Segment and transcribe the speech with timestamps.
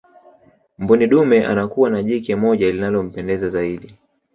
[0.77, 3.95] mbuni dume anakuwa na jike moja linalompendeza zaidi